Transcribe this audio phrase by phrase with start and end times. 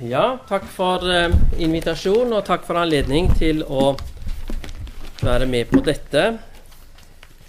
[0.00, 1.28] Ja, takk for eh,
[1.60, 3.90] invitasjonen, og takk for anledning til å
[5.20, 6.22] være med på dette.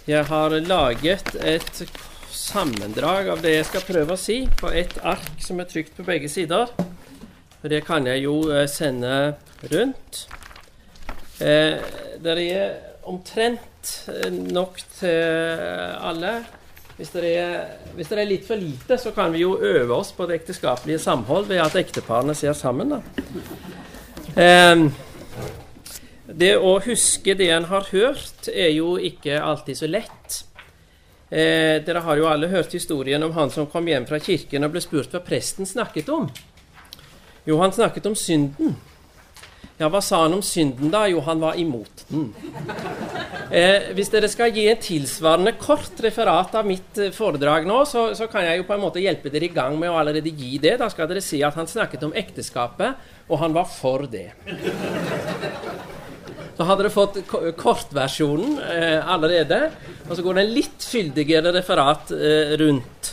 [0.04, 1.80] Jeg har laget et
[2.28, 6.04] sammendrag av det jeg skal prøve å si, på et ark som er trykt på
[6.04, 6.68] begge sider.
[7.64, 9.38] Det kan jeg jo eh, sende
[9.72, 10.26] rundt.
[11.40, 11.80] Eh,
[12.20, 12.76] det er
[13.08, 15.64] omtrent eh, nok til
[16.04, 16.42] alle.
[16.96, 17.62] Hvis det, er,
[17.96, 21.00] hvis det, er, litt for lite, så kan vi jo øve oss på det ekteskapelige
[21.02, 22.98] samhold ved at ekteparene ser sammen.
[24.36, 24.84] Eh,
[26.32, 30.42] det å huske det en har hørt, er jo ikke alltid så lett.
[31.32, 34.74] Eh, dere har jo alle hørt historien om han som kom hjem fra kirken og
[34.74, 36.28] ble spurt hva presten snakket om.
[37.48, 38.76] Jo, han snakket om synden.
[39.80, 41.06] Ja, hva sa han om synden, da?
[41.10, 42.28] Jo, han var imot den.
[43.52, 48.04] Eh, hvis dere skal gi en tilsvarende kort referat av mitt eh, foredrag nå, så,
[48.16, 50.54] så, kan jeg jo på en måte hjelpe dere i gang med å allerede gi
[50.62, 50.78] det.
[50.80, 54.28] Da skal dere si at han snakket om ekteskapet, og han var for det.
[56.56, 57.18] Så hadde dere fått
[57.58, 59.64] kortversjonen eh, allerede.
[60.08, 63.12] Og så går det en litt fyldigere referat eh, rundt.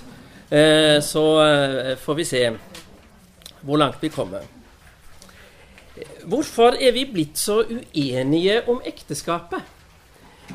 [0.49, 2.45] Eh, så eh, får vi se
[3.65, 4.47] hvor langt vi kommer.
[6.29, 9.65] Hvorfor er vi blitt så uenige om ekteskapet?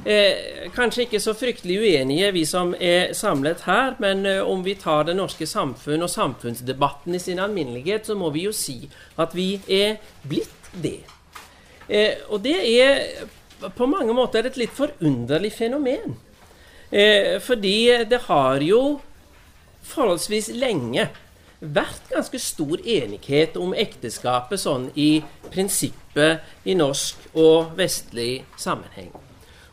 [0.04, 4.74] Eh, kanskje ikke så fryktelig uenige, vi som er samlet her, men eh, om vi
[4.78, 9.34] tar det norske samfunn og samfunnsdebatten i sin alminnelighet, så må vi jo si at
[9.34, 11.00] vi er blitt det.
[11.88, 16.18] Eh, og det er på mange måter et litt forunderlig fenomen.
[16.90, 19.00] Eh, fordi det har jo
[19.84, 21.08] forholdsvis lenge
[21.60, 29.12] vært ganske stor enighet om ekteskapet sånn i prinsippet i norsk og vestlig sammenheng.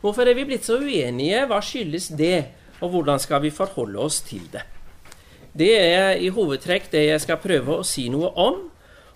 [0.02, 1.44] Hvorfor er vi blitt så uenige?
[1.46, 2.50] Hva skyldes det?
[2.82, 4.64] Og hvordan skal vi forholde oss til det?
[5.52, 8.62] Det er i hovedtrekk det jeg skal prøve å si noe om.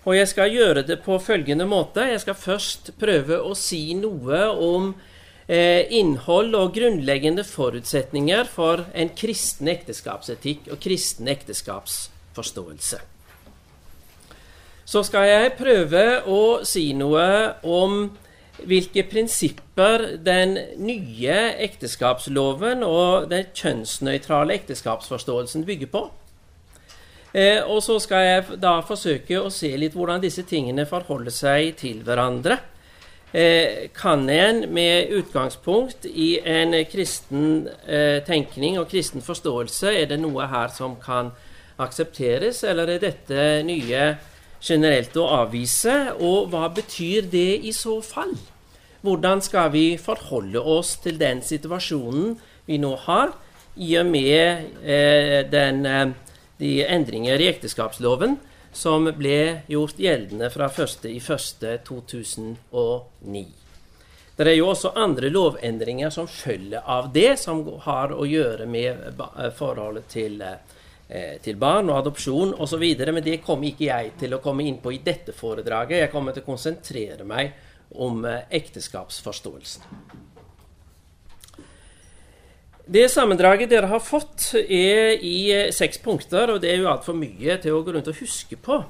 [0.07, 2.05] Og jeg skal gjøre det på følgende måte.
[2.07, 4.93] Jeg skal først prøve å si noe om
[5.47, 11.27] eh, innhold og grunnleggende forutsetninger for en kristen ekteskapsetikk og kristen
[12.37, 12.99] ekteskapsforståelse.
[14.85, 18.07] Så skal jeg prøve å si noe om
[18.67, 26.07] hvilke prinsipper den nye ekteskapsloven og den kjønnsnøytrale ekteskapsforståelsen bygger på.
[27.33, 31.75] Eh, og så skal jeg da forsøke å se litt hvordan disse tingene forholder seg
[31.77, 32.57] til hverandre.
[33.35, 40.21] Eh, kan en med utgangspunkt i en kristen eh, tenkning og kristen forståelse, er det
[40.23, 41.33] noe her som kan
[41.81, 44.03] aksepteres, eller er dette nye
[44.63, 46.13] generelt å avvise.
[46.19, 48.35] Og hva betyr det i så fall?
[49.05, 53.27] Hvordan skal vi forholde oss til den situasjonen vi nå har,
[53.77, 56.09] i og med eh, den, eh,
[56.57, 58.37] de endringer i ekteskapsloven
[58.73, 63.45] som ble gjort gjeldende fra 1.1.2009.
[64.37, 68.93] Det er jo også andre lovendringer som følger av det, som har å gjøre med
[69.57, 70.76] forholdet til eh, Eh,
[71.07, 72.83] til barn og adopsjon osv.
[72.99, 76.01] Men det kommer ikke jeg til å komme inn på i dette foredraget.
[76.01, 77.53] Jeg kommer til å konsentrere meg
[77.89, 79.83] om eh, ekteskapsforståelsen.
[82.87, 87.17] Det sammendraget dere har fått, er i eh, seks punkter, og det er jo altfor
[87.17, 88.81] mye til å gå rundt og huske på.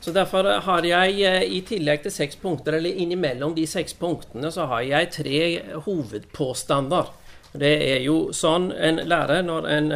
[0.00, 4.64] Så Derfor har jeg i tillegg til seks punkter, eller innimellom de seks punktene, så
[4.70, 5.40] har jeg tre
[5.84, 7.10] hovedpåstander.
[7.52, 9.90] Det er jo sånn en lærer når en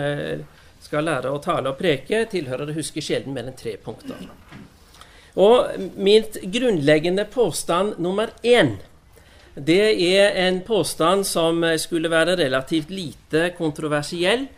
[0.84, 4.26] skal lære å tale og preke, tilhører å huske sjelden enn tre punkter.
[5.34, 8.76] Og mitt grunnleggende påstand nummer én
[9.54, 14.48] det er en påstand som skulle være relativt lite kontroversiell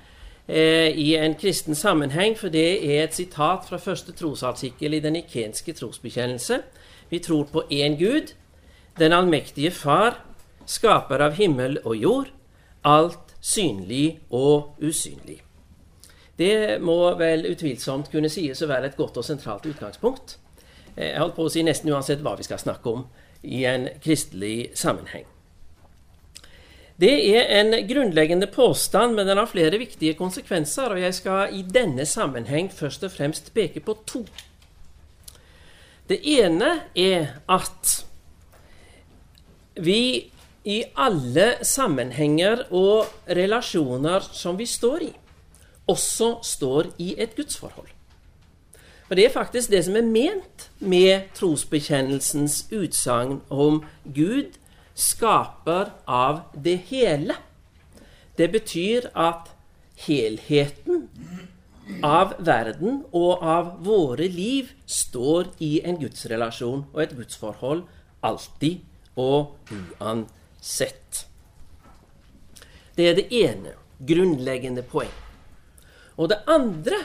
[0.48, 5.20] eh, i en kristen sammenheng, for det er et sitat fra første trosartikkel i den
[5.20, 6.62] ikenske trosbekjennelse.
[7.12, 8.32] Vi tror på én Gud,
[8.96, 10.22] den allmektige Far,
[10.64, 12.32] skaper av himmel og jord,
[12.82, 15.45] alt synlig og usynlig.
[16.36, 20.36] Det må vel utvilsomt kunne sies å være et godt og sentralt utgangspunkt.
[20.96, 23.06] Eh, jeg holdt på å si nesten uansett hva vi skal snakke om
[23.46, 25.24] i en kristelig sammenheng.
[26.96, 31.60] Det er en grunnleggende påstand, men den har flere viktige konsekvenser, og jeg skal i
[31.62, 34.22] denne sammenheng først og fremst peke på to.
[36.08, 37.92] Det ene er at
[39.76, 40.30] vi
[40.64, 45.12] i alle sammenhenger og relasjoner som vi står i,
[45.86, 47.88] også står i et gudsforhold.
[49.08, 53.84] Og Det er faktisk det som er ment med trosbekjennelsens utsagn om
[54.14, 54.58] Gud
[54.94, 57.36] skaper av det hele.
[58.38, 59.52] Det betyr at
[60.06, 61.06] helheten
[62.04, 67.84] av verden og av våre liv står i en gudsrelasjon og et gudsforhold
[68.26, 68.82] alltid
[69.16, 71.26] og uansett.
[72.96, 73.76] Det er det ene
[74.08, 75.12] grunnleggende poeng.
[76.16, 77.02] Og det andre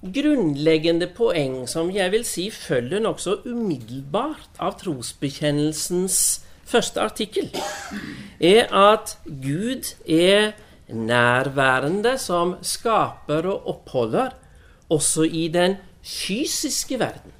[0.00, 7.50] grunnleggende poeng som jeg vil si følger nokså umiddelbart av trosbekjennelsens første artikkel,
[8.40, 10.52] er at Gud er
[10.88, 14.34] nærværende som skaper og oppholder
[14.90, 17.34] også i den fysiske verden.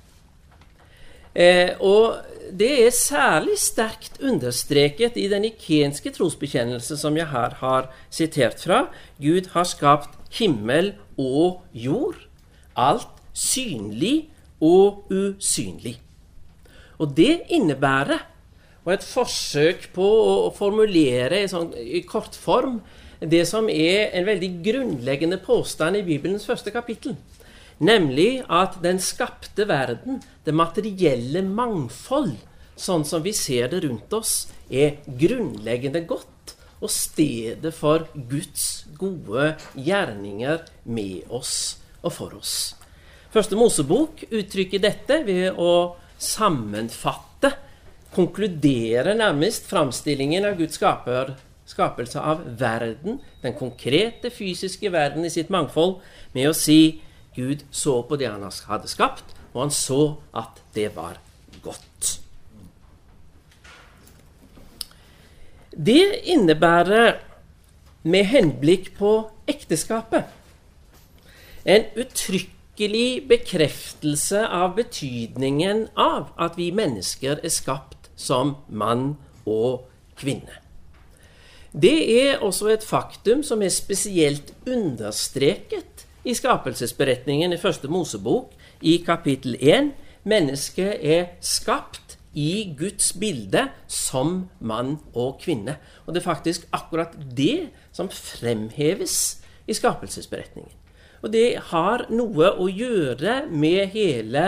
[1.35, 2.19] Eh, og
[2.59, 8.87] det er særlig sterkt understreket i den ikenske trosbekjennelse som jeg her har sitert fra.
[9.21, 12.19] Gud har skapt himmel og jord
[12.81, 14.31] alt synlig
[14.61, 15.97] og usynlig.
[17.01, 18.27] Og det innebærer,
[18.85, 22.79] og et forsøk på å formulere i, sånn, i kortform,
[23.21, 27.17] det som er en veldig grunnleggende påstand i Bibelens første kapittel.
[27.81, 32.37] Nemlig at den skapte verden, det materielle mangfold,
[32.77, 39.55] sånn som vi ser det rundt oss, er grunnleggende godt og stedet for Guds gode
[39.77, 40.63] gjerninger
[40.93, 42.55] med oss og for oss.
[43.31, 47.53] Første Mosebok uttrykker dette ved å sammenfatte,
[48.11, 51.37] konkludere nærmest framstillingen av Guds skaper,
[51.69, 56.01] skapelse av verden, den konkrete fysiske verden i sitt mangfold,
[56.35, 57.01] med å si
[57.37, 60.03] Gud så på det han hadde skapt, og han så
[60.37, 61.19] at det var
[61.63, 62.21] godt.
[65.71, 67.21] Det innebærer,
[68.03, 69.11] med henblikk på
[69.51, 70.25] ekteskapet,
[71.69, 79.85] en uttrykkelig bekreftelse av betydningen av at vi mennesker er skapt som mann og
[80.17, 80.57] kvinne.
[81.71, 85.90] Det er også et faktum som er spesielt understreket
[86.25, 88.53] i skapelsesberetningen i første Mosebok
[88.85, 89.93] i kapittel 1.
[90.29, 95.79] Mennesket er skapt i Guds bilde som mann og kvinne.
[96.05, 100.77] Og det er faktisk akkurat det som fremheves i skapelsesberetningen.
[101.23, 104.45] Og det har noe å gjøre med hele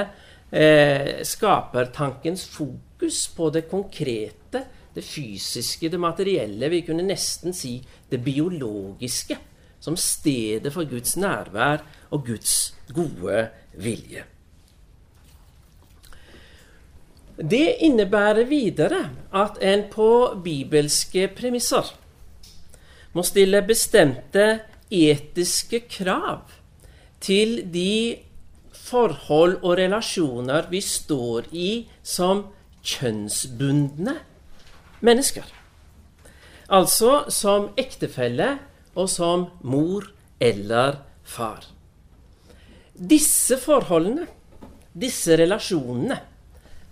[0.51, 6.71] eh, skapertankens fokus på det konkrete, det fysiske, det materielle.
[6.73, 7.79] Vi kunne nesten si
[8.13, 9.37] det biologiske
[9.82, 11.82] som stedet for Guds nærvær
[12.14, 14.25] og Guds gode vilje.
[17.43, 20.08] Det innebærer videre at en på
[20.44, 21.88] bibelske premisser
[23.12, 24.61] må stille bestemte
[24.93, 26.44] etiske krav
[27.20, 28.17] til de
[28.76, 31.70] forhold og relasjoner vi står i
[32.02, 32.44] som
[32.84, 34.14] kjønnsbundne
[35.00, 35.46] mennesker.
[36.73, 38.58] Altså som ektefelle
[38.94, 40.09] og som mor
[40.41, 41.65] eller far.
[42.93, 44.27] Disse forholdene,
[44.93, 46.19] disse relasjonene,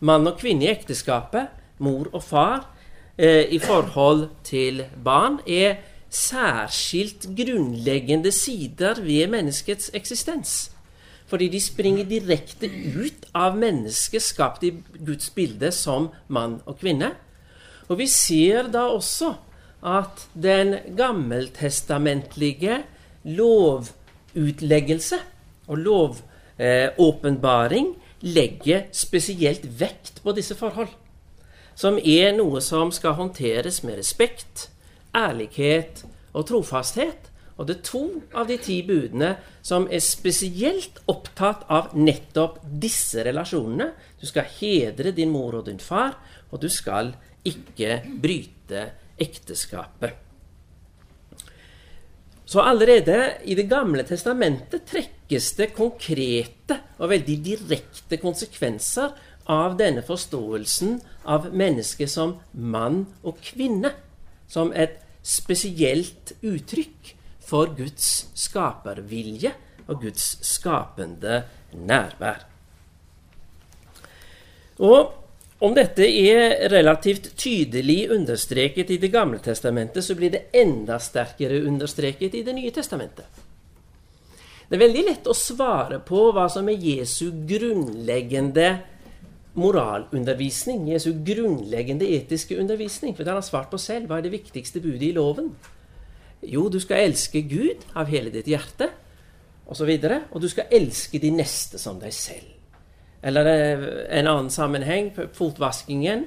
[0.00, 1.50] mann og kvinne i ekteskapet,
[1.84, 2.70] mor og far,
[3.18, 5.76] eh, i forhold til barn, er
[6.10, 10.70] særskilt grunnleggende sider ved menneskets eksistens.
[11.26, 12.66] Fordi de springer direkte
[12.96, 14.72] ut av mennesket skapt i
[15.06, 17.12] Guds bilde som mann og kvinne.
[17.88, 19.34] Og vi ser da også
[19.82, 22.82] at den gammeltestamentlige
[23.24, 25.16] lovutleggelse
[25.68, 30.88] og lovåpenbaring eh, legger spesielt vekt på disse forhold.
[31.74, 34.70] Som er noe som skal håndteres med respekt,
[35.16, 37.30] ærlighet og trofasthet.
[37.56, 43.24] Og det er to av de ti budene som er spesielt opptatt av nettopp disse
[43.24, 43.90] relasjonene.
[44.20, 46.12] Du skal hedre din mor og din far,
[46.50, 47.14] og du skal
[47.44, 48.90] ikke bryte
[49.20, 50.16] ekteskapet.
[52.50, 59.12] Så allerede i Det gamle testamentet trekkes det konkrete og veldig direkte konsekvenser
[59.46, 60.98] av denne forståelsen
[61.30, 63.92] av mennesket som mann og kvinne
[64.50, 69.54] som et spesielt uttrykk for Guds skapervilje
[69.86, 72.46] og Guds skapende nærvær.
[74.80, 75.19] Og
[75.60, 81.60] om dette er relativt tydelig understreket i Det gamle testamentet, så blir det enda sterkere
[81.68, 83.26] understreket i Det nye testamentet.
[84.70, 88.68] Det er veldig lett å svare på hva som er Jesu grunnleggende
[89.58, 93.16] moralundervisning, Jesu grunnleggende etiske undervisning.
[93.16, 94.06] For det har han svart på selv.
[94.06, 95.50] Hva er det viktigste budet i loven?
[96.46, 98.88] Jo, du skal elske Gud av hele ditt hjerte,
[99.66, 99.90] osv.
[99.90, 102.59] Og, så og du skal elske de neste som deg selv.
[103.22, 103.46] Eller
[104.08, 106.26] en annen sammenheng, fotvaskingen.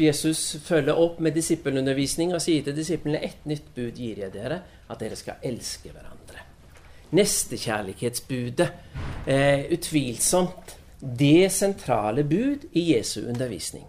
[0.00, 4.62] Jesus følger opp med disippelundervisning og sier til disiplene ett nytt bud gir jeg dere,
[4.88, 6.16] at dere skal elske hverandre.
[7.10, 8.68] nestekjærlighetsbudet.
[9.26, 10.76] Eh, utvilsomt
[11.18, 13.84] det sentrale bud i Jesu undervisning.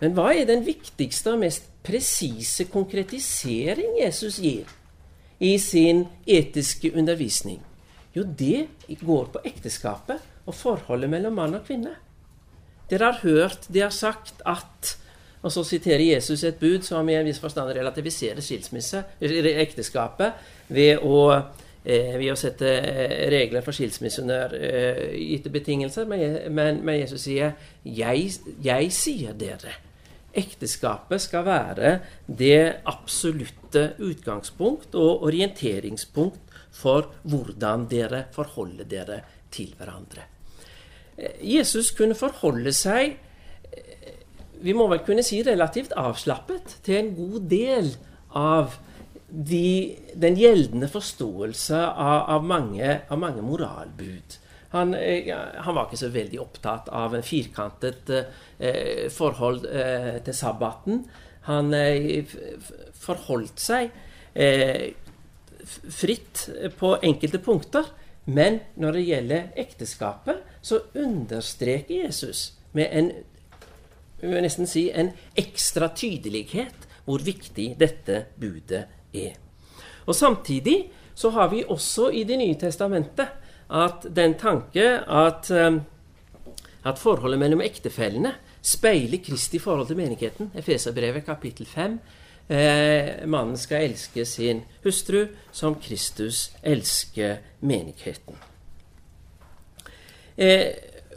[0.00, 4.70] Men hva er den viktigste og mest presise konkretisering Jesus gir
[5.40, 7.58] i sin etiske undervisning?
[8.14, 8.68] Jo, det
[9.02, 11.96] går på ekteskapet og forholdet mellom mann og kvinne.
[12.90, 14.96] Dere har hørt de har sagt at
[15.46, 20.40] Og så siterer Jesus et bud som i en viss forstand relativiserer skilsmisse, ekteskapet,
[20.74, 21.20] ved å,
[21.84, 26.08] eh, ved å sette eh, regler for skilsmisse under eh, gitte betingelser.
[26.10, 28.32] Men, men, Jesus sier jeg,
[28.64, 29.76] 'Jeg sier dere'
[30.36, 40.35] ekteskapet skal være det absolutte utgangspunkt og orienteringspunkt for hvordan dere forholder dere til hverandre.
[41.16, 43.16] Eh, Jesus kunne forholde seg
[43.72, 44.16] eh,
[44.64, 47.92] vi må vel kunne si relativt avslappet til en god del
[48.36, 48.76] av
[49.28, 54.38] de, den gjeldende forståelse av, av, mange, av mange, moralbud.
[54.74, 60.36] Han, eh, han, var ikke så veldig opptatt av en firkantet eh, forhold eh, til
[60.36, 61.04] sabbaten.
[61.50, 62.36] Han eh,
[63.00, 64.02] forholdt seg
[65.96, 66.42] fritt
[66.76, 67.86] på enkelte punkter.
[68.26, 73.10] Men når det gjelder ekteskapet, så understreker Jesus med en
[74.16, 79.34] vi vil nesten si en ekstra tydelighet hvor viktig dette budet er.
[80.08, 83.28] Og Samtidig så har vi også i Det nye testamentet
[83.70, 85.80] at den tanke at, eh,
[86.84, 88.32] at forholdet mellom ektefellene
[88.62, 90.50] speiler Kristi forhold til menigheten.
[90.54, 92.00] Efeserbrevet kapittel 5
[92.48, 98.36] Eh, mannen skal elske sin hustru som Kristus elsker menigheten.
[100.36, 100.68] Eh,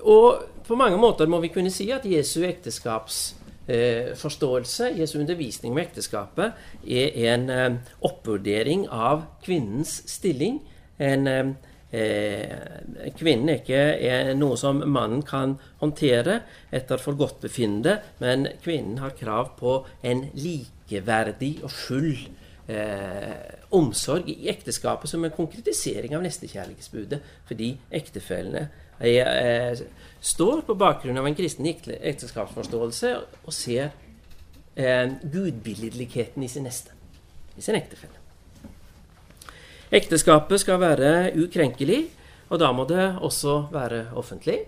[0.02, 5.80] og på mange måter må vi kunne si at Jesu ekteskapsforståelse, eh, Jesu undervisning om
[5.82, 6.52] ekteskapet,
[6.88, 10.62] er en eh, oppvurdering av kvinnens stilling.
[11.00, 11.46] En eh,
[13.18, 19.88] Kvinnen ikke er noe som mannen kan håndtere etter forgodtbefinnende, men kvinnen har krav på
[20.06, 22.14] en likeverdig og full
[22.70, 23.34] eh,
[23.74, 27.18] omsorg i ekteskapet som en konkretisering av nestekjærlighetsbudet,
[27.50, 29.79] fordi ektefellene eh,
[30.22, 33.13] står på bakgrunn av en kristen ekteskapsforståelse
[33.46, 33.91] og ser
[34.75, 36.96] eh, gudbilledligheten i sin neste,
[37.56, 38.20] i sin ektefelle.
[39.89, 42.03] Ekteskapet skal være ukrenkelig,
[42.50, 44.60] og da må det også være offentlig.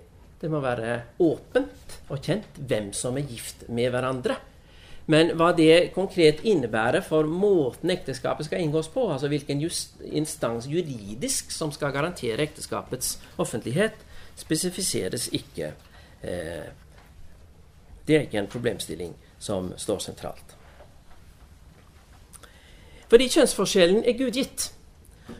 [0.41, 4.39] Det må være åpent og kjent hvem som er gift med hverandre.
[5.11, 11.51] Men hva det konkret innebærer for måten ekteskapet skal inngås på, altså hvilken instans juridisk
[11.53, 13.97] som skal garantere ekteskapets offentlighet,
[14.41, 15.73] spesifiseres ikke.
[16.23, 16.67] Eh,
[18.07, 20.55] det er ikke en problemstilling som står sentralt.
[23.11, 24.69] Fordi kjønnsforskjellen er gudgitt,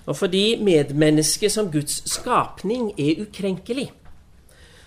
[0.06, 3.92] og fordi medmennesket som Guds skapning er ukrenkelig,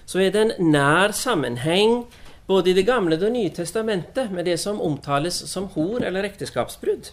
[0.07, 2.05] så er det en nær sammenheng
[2.47, 7.13] både i Det gamle og nye testamentet med det som omtales som hor eller ekteskapsbrudd,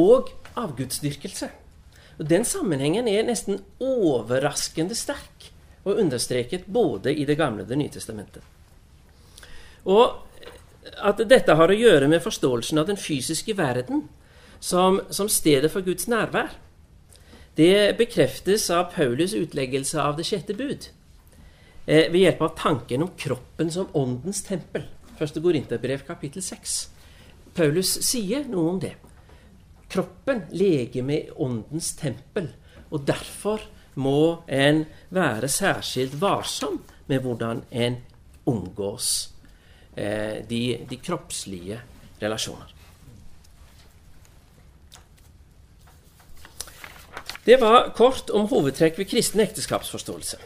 [0.00, 1.50] og avgudsdyrkelse.
[2.18, 5.39] Og Den sammenhengen er nesten overraskende sterk
[5.90, 8.42] og understreket både i Det gamle og Det nye testamentet.
[9.84, 10.26] Og
[11.00, 14.08] at dette har å gjøre med forståelsen av den fysiske verden
[14.60, 16.52] som, som stedet for Guds nærvær,
[17.56, 20.86] det bekreftes av Paulus utleggelse av det sjette bud
[21.86, 24.86] eh, ved hjelp av tanken om kroppen som åndens tempel.
[25.18, 26.78] Første Korinterbrev kapittel 6.
[27.56, 28.94] Paulus sier noe om det.
[29.90, 32.48] Kroppen, legeme, åndens tempel.
[32.90, 37.96] Og derfor må en være særskilt varsom med hvordan en
[38.46, 39.30] omgås
[39.96, 41.80] eh, de, de kroppslige
[42.22, 42.76] relasjoner.
[47.44, 50.36] Det var kort om hovedtrekk ved kristen ekteskapsforståelse.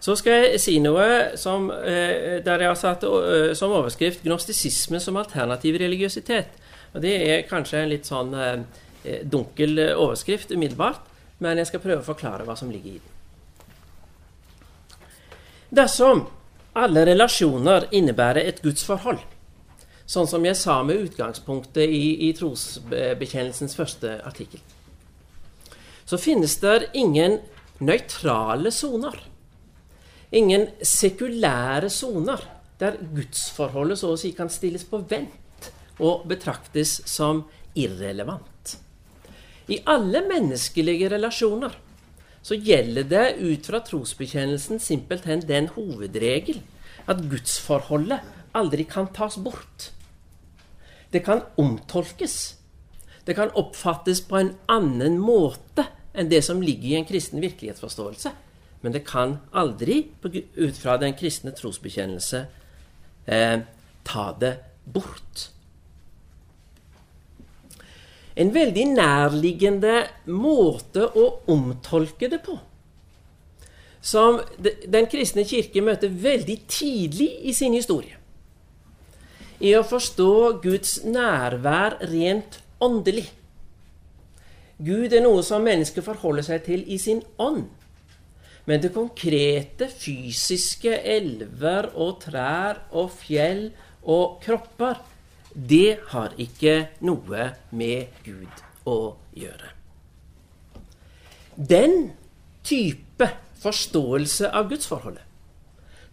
[0.00, 5.00] Så skal jeg si noe som, eh, der jeg har satt eh, som overskrift 'Gnostisisme
[5.00, 6.56] som alternativ religiøsitet'.
[6.94, 8.62] Og Det er kanskje en litt sånn eh,
[9.04, 11.09] eh, dunkel overskrift umiddelbart,
[11.40, 13.16] men jeg skal prøve å forklare hva som ligger i den.
[15.80, 16.24] Dersom
[16.78, 19.22] alle relasjoner innebærer et gudsforhold,
[20.10, 24.62] sånn som jeg sa med utgangspunktet i, i trosbekjennelsens første artikkel,
[26.06, 27.38] så finnes det ingen
[27.78, 29.20] nøytrale soner
[30.30, 32.42] ingen sekulære soner
[32.80, 35.70] der gudsforholdet så å si kan stilles på vent
[36.00, 37.44] og betraktes som
[37.76, 38.78] irrelevant.
[39.70, 41.76] I alle menneskelige relasjoner
[42.42, 46.62] så gjelder det ut fra trosbekjennelsen simpelthen den hovedregel
[47.10, 48.24] at gudsforholdet
[48.56, 49.90] aldri kan tas bort.
[51.12, 52.56] Det kan omtolkes.
[53.26, 55.86] Det kan oppfattes på en annen måte
[56.16, 58.32] enn det som ligger i en kristen virkelighetsforståelse.
[58.80, 60.08] Men det kan aldri,
[60.56, 62.46] ut fra den kristne trosbekjennelse,
[63.26, 63.58] eh,
[64.02, 65.50] ta det bort.
[68.40, 69.96] En veldig nærliggende
[70.32, 72.56] måte å omtolke det på,
[74.00, 78.16] som Den kristne kirke møter veldig tidlig i sin historie,
[79.60, 80.32] i å forstå
[80.64, 83.26] Guds nærvær rent åndelig.
[84.80, 87.66] Gud er noe som mennesket forholder seg til i sin ånd.
[88.64, 93.66] Men det konkrete, fysiske, elver og trær og fjell
[94.08, 95.00] og kropper,
[95.54, 96.76] det har ikke
[97.06, 99.72] noe med Gud å gjøre.
[101.56, 102.12] Den
[102.64, 103.28] type
[103.60, 105.26] forståelse av gudsforholdet,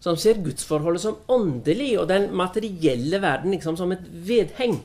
[0.02, 4.78] som ser gudsforholdet som åndelig og den materielle verden liksom som et vedheng,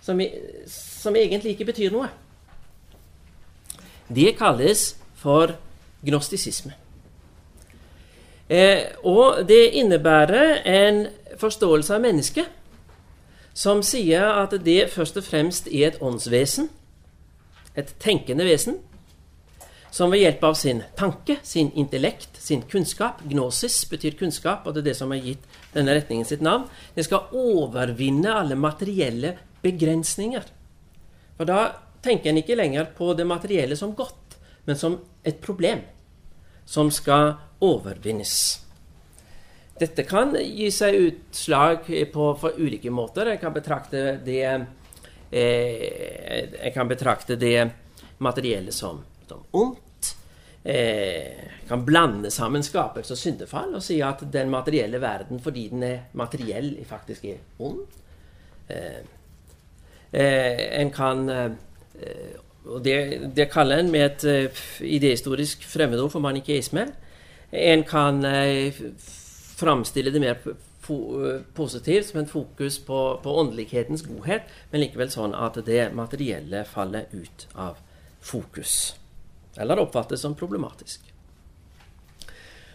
[0.00, 0.20] som,
[0.66, 2.08] som egentlig ikke betyr noe,
[4.10, 5.52] det kalles for
[6.04, 6.72] gnostisisme.
[8.50, 11.04] Eh, og det innebærer en
[11.38, 12.59] forståelse av mennesket
[13.60, 16.70] som sier at det først og fremst er et åndsvesen,
[17.76, 18.78] et tenkende vesen,
[19.90, 24.84] som ved hjelp av sin tanke, sin intellekt, sin kunnskap Gnosis betyr kunnskap, og det
[24.84, 26.68] er det som har gitt denne retningen sitt navn.
[26.94, 30.46] Det skal overvinne alle materielle begrensninger.
[31.36, 31.60] For da
[32.06, 35.82] tenker en ikke lenger på det materielle som godt, men som et problem
[36.70, 38.62] som skal overvinnes.
[39.80, 42.24] Dette kan gi seg utslag på,
[42.58, 43.32] ulike måter.
[43.32, 44.66] Jeg kan betrakte det eh,
[45.30, 47.70] Jeg kan betrakte det
[48.20, 50.10] materielle som, som ondt.
[50.62, 55.86] Eh, kan blande sammen skapelse og syndefall og si at den materielle verden, fordi den
[55.86, 57.80] er materiell, faktisk er ond.
[58.68, 59.00] Eh,
[60.12, 61.50] eh en kan eh,
[62.00, 62.38] Eh,
[62.70, 62.96] og det,
[63.36, 66.86] det, kaller en med et uh, idehistorisk fremmedord for manikeisme.
[67.52, 68.20] En kan
[69.60, 70.40] framstille det mer
[71.54, 77.10] positivt, som en fokus på, på, åndelighetens godhet, men likevel sånn at det materielle faller
[77.12, 77.78] ut av
[78.20, 78.94] fokus.
[79.60, 81.04] Eller oppfattes som problematisk.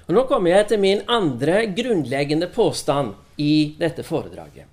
[0.06, 4.70] Og Nå kommer jeg til min andre grunnleggende påstand i dette foredraget.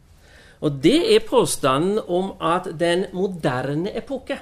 [0.62, 4.36] Og det er påstanden om at den moderne epoke,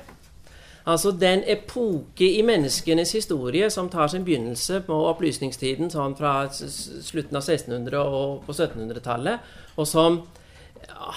[0.85, 7.37] altså den epoke i menneskenes historie som tar sin begynnelse på opplysningstiden sånn fra slutten
[7.37, 10.23] av 1600- og på 1700-tallet, og som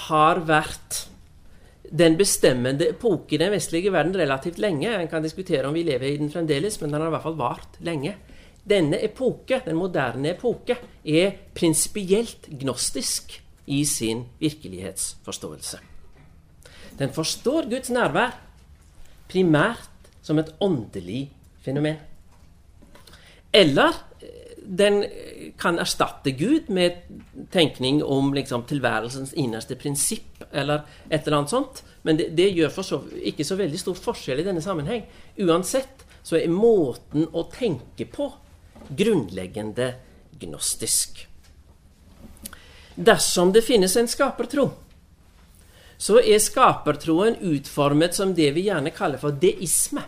[0.09, 1.05] har vært
[1.93, 4.89] den bestemmende epoke i den vestlige verden relativt lenge.
[4.89, 7.39] En kan diskutere om vi lever i den fremdeles, men den har i hvert fall
[7.39, 8.15] vart lenge.
[8.63, 13.35] Denne epoke, den moderne epoke, er prinsipielt gnostisk
[13.67, 15.79] i sin virkelighetsforståelse.
[16.99, 18.33] Den forstår Guds nærvær
[19.33, 21.27] primært som et åndelig
[21.65, 21.97] fenomen.
[23.53, 25.03] Eller eh, den
[25.59, 27.01] kan erstatte Gud med
[27.51, 31.83] tenkning om liksom, tilværelsens innerste prinsipp, eller et eller annet sånt.
[32.03, 35.05] Men det, det gjør så, ikke så veldig stor forskjell i denne sammenheng.
[35.43, 38.29] Uansett så er måten å tenke på
[38.89, 39.93] grunnleggende
[40.39, 41.25] gnostisk.
[42.95, 44.67] Dersom det finnes en skapertro,
[45.97, 50.03] så er skapertroen utformet som det vi gjerne kaller for deisme.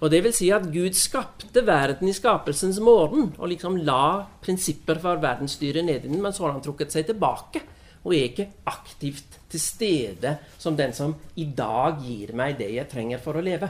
[0.00, 5.00] Og det vil si at Gud skapte verden i skapelsens morgen og liksom la prinsipper
[5.02, 7.62] for verdensstyret i den, men så har han trukket seg tilbake
[8.00, 12.88] og er ikke aktivt til stede som den som i dag gir meg det jeg
[12.88, 13.68] trenger for å leve.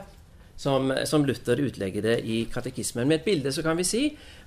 [0.60, 3.08] Som, som Luther utlegger det i katekismen.
[3.08, 4.02] Med et bilde så kan vi si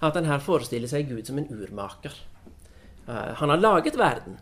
[0.05, 2.13] at han her forestiller seg Gud som en urmaker.
[3.07, 4.37] Uh, han har laget verden,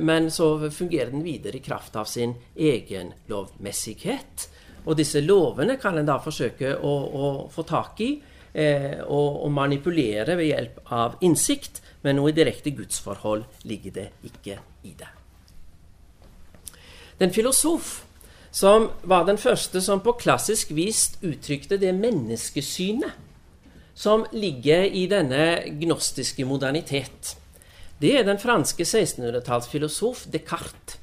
[0.00, 4.48] men så fungerer den videre i kraft av sin egen lovmessighet.
[4.88, 8.10] Og disse lovene kan en da forsøke å, å få tak i
[8.52, 14.58] eh, og, og, manipulere ved hjelp av innsikt, men noe direkte gudsforhold ligger det ikke
[14.88, 15.10] i det.
[17.18, 17.98] Den filosof
[18.54, 23.26] som var den første som på klassisk vis uttrykte det menneskesynet
[23.98, 27.34] som ligger i denne gnostiske modernitet.
[27.98, 30.98] Det er den franske 1600-tallsfilosof Descartes,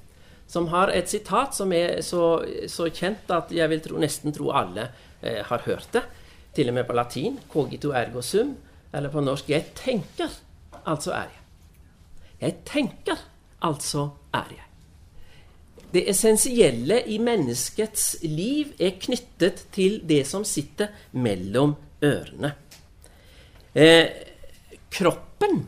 [0.48, 4.52] som har et sitat som er så, så kjent at jeg vil tro, nesten tro
[4.56, 4.88] alle
[5.22, 6.04] eh, har hørt det.
[6.56, 7.40] Til og med på latin.
[7.52, 8.54] Cogito ergo sum.
[8.96, 10.32] Eller på norsk Jeg tenker,
[10.86, 11.42] altså er jeg.
[12.40, 13.26] Jeg tenker,
[13.66, 14.70] altså er jeg.
[15.92, 22.54] Det essensielle i menneskets liv er knyttet til det som sitter mellom ørene.
[23.76, 24.08] Eh,
[24.92, 25.64] kroppen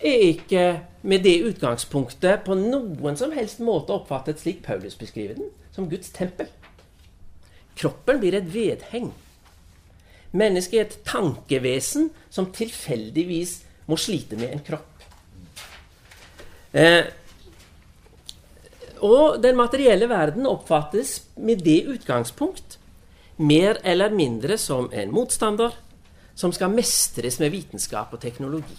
[0.00, 0.64] er ikke
[1.02, 6.12] med det utgangspunktet på noen som helst måte oppfattet slik Paulus beskriver den, som Guds
[6.12, 6.48] tempel.
[7.76, 9.12] Kroppen blir et vedheng
[10.30, 13.56] Mennesket er et tankevesen som tilfeldigvis
[13.90, 14.86] må slite med en kropp.
[16.70, 17.02] Eh,
[19.02, 22.78] og den materielle verden oppfattes med det utgangspunkt
[23.40, 25.74] mer eller mindre som en motstander
[26.38, 28.76] som skal mestres med vitenskap og teknologi.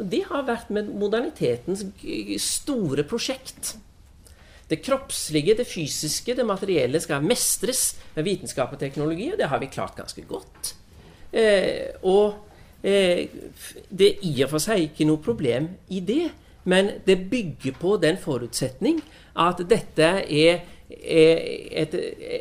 [0.00, 1.84] Og Det har vært med modernitetens
[2.40, 3.74] store prosjekt.
[4.70, 9.58] Det kroppslige, det fysiske, det materielle skal mestres med vitenskap og teknologi, og det har
[9.60, 10.74] vi klart ganske godt.
[11.32, 12.38] Eh, og
[12.86, 13.26] eh,
[13.90, 16.30] det er i og for seg ikke noe problem i det,
[16.70, 19.00] men det bygger på den forutsetning
[19.40, 21.44] at dette er, er,
[21.82, 21.96] et,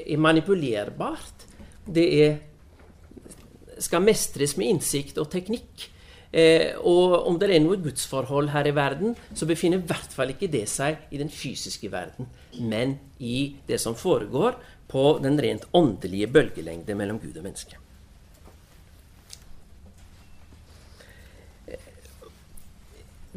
[0.06, 1.48] er manipulerbart.
[1.86, 2.36] Det er,
[3.80, 5.90] skal mestres med innsikt og teknikk.
[6.30, 10.36] Eh, og om det er noe gudsforhold her i verden, så befinner i hvert fall
[10.36, 12.30] ikke det seg i den fysiske verden,
[12.62, 17.82] men i det som foregår på den rent åndelige bølgelengde mellom Gud og menneske.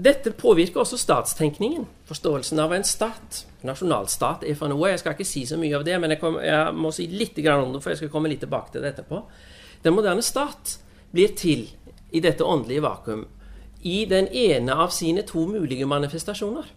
[0.02, 3.42] Dette påvirker også statstenkningen, forståelsen av en stat.
[3.62, 4.88] Nasjonalstat er for noe.
[4.88, 7.36] Jeg skal ikke si så mye av det, men jeg, kom, jeg må si litt
[7.52, 9.20] om det, for jeg skal komme litt tilbake til det etterpå.
[9.84, 10.78] Den moderne stat
[11.12, 11.68] blir til
[12.12, 13.26] i dette åndelige vakuum
[13.82, 16.68] i den ene av sine to mulige manifestasjoner.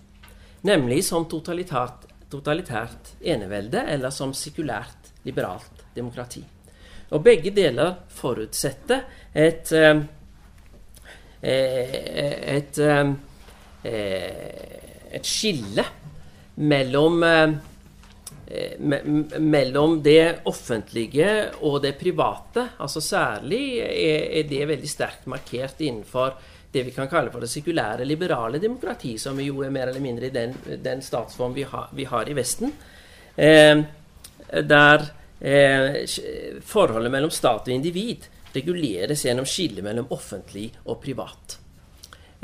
[0.66, 6.42] Nemlig som totalitært, totalitært enevelde eller som sekulært liberalt demokrati.
[7.14, 10.02] Og begge deler forutsetter et, eh,
[11.44, 12.80] et, et,
[13.84, 14.34] eh,
[15.14, 15.86] et skille
[16.56, 17.54] mellom Eh,
[19.42, 21.30] mellom det offentlige
[21.66, 22.68] og det private.
[22.78, 26.36] altså Særlig er, det veldig sterkt markert innenfor
[26.76, 30.28] det vi kan kalle for det sekulære, liberale demokrati, som jo er mer eller mindre
[30.28, 30.54] i den,
[30.84, 32.74] den statsform vi, ha, vi, har i Vesten.
[33.36, 33.84] Eh,
[34.62, 35.06] der
[35.40, 36.02] eh,
[36.62, 41.58] forholdet mellom stat og individ reguleres gjennom skillet mellom offentlig og privat.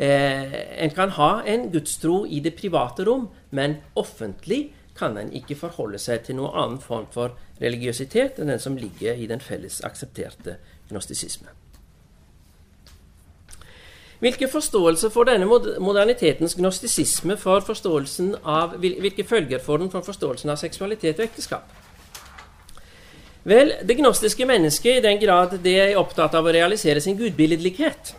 [0.02, 5.56] Eh, en kan ha en gudstro i det private rom, men offentlig kan en ikke
[5.56, 9.82] forholde seg til noen annen form for religiøsitet enn den som ligger i den felles
[9.88, 10.58] aksepterte
[10.90, 11.52] gnostisisme.
[14.22, 14.46] Hvilke
[15.10, 15.26] for
[18.46, 21.72] av, hvilke følger får den for forståelsen av seksualitet og ekteskap?
[23.50, 28.14] Vel, det gnostiske mennesket, i den grad det er opptatt av å realisere sin gudbilledlighet,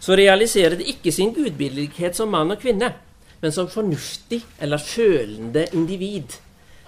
[0.00, 2.92] så realiserer det ikke sin gudbilledlighet som mann og kvinne
[3.40, 6.36] men som fornuftig eller følende individ.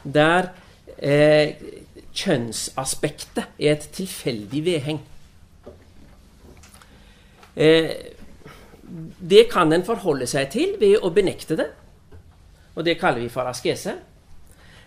[0.02, 0.50] Der
[0.98, 1.54] eh,
[2.12, 5.00] kjønnsaspektet er et tilfeldig vedheng.
[7.56, 7.90] Eh,
[9.32, 11.68] det kan en forholde seg til ved å benekte det,
[12.74, 13.96] og det kaller vi for askese.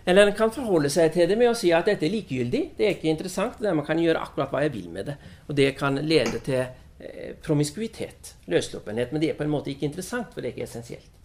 [0.06, 2.86] Eller en kan forholde seg til det med å si at dette er likegyldig, det
[2.86, 5.16] er ikke interessant, det man kan gjøre akkurat hva jeg vil med det.
[5.48, 9.10] Og det kan lede til eh, promiskuitet, løssluppenhet.
[9.10, 11.15] Men det er på en måte ikke interessant, for det er ikke essensielt.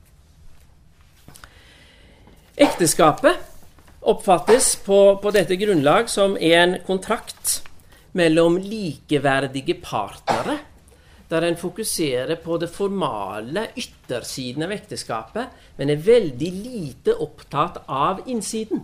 [2.55, 3.37] Ekteskapet
[4.01, 7.61] oppfattes på, på dette grunnlag som en kontrakt
[8.11, 10.57] mellom likeverdige partnere,
[11.31, 18.25] der en fokuserer på det formale yttersiden av ekteskapet, men er veldig lite opptatt av
[18.27, 18.83] innsiden.